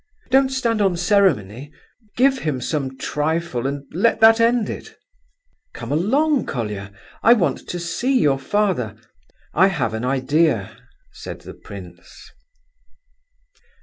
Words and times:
Don't 0.31 0.49
stand 0.49 0.81
on 0.81 0.97
ceremony, 0.97 1.71
give 2.17 2.39
him 2.39 2.59
some 2.59 2.97
trifle, 2.97 3.67
and 3.67 3.85
let 3.93 4.19
that 4.19 4.39
end 4.41 4.67
it." 4.67 4.95
"Come 5.75 5.91
along, 5.91 6.47
Colia, 6.47 6.91
I 7.21 7.33
want 7.33 7.69
to 7.69 7.79
see 7.79 8.19
your 8.19 8.39
father. 8.39 8.95
I 9.53 9.67
have 9.67 9.93
an 9.93 10.03
idea," 10.03 10.75
said 11.13 11.41
the 11.41 11.53
prince. 11.53 12.31